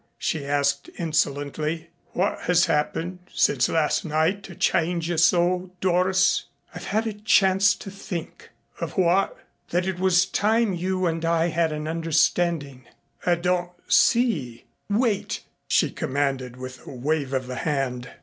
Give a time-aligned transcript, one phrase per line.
[0.17, 1.91] she asked insolently.
[2.13, 7.75] "What has happened since last night to change you so, Doris?" "I've had a chance
[7.75, 9.37] to think." "Of what?"
[9.69, 12.85] "That it was time you and I had an understanding."
[13.27, 18.09] "I don't see" "Wait!" she commanded, with a wave of the hand.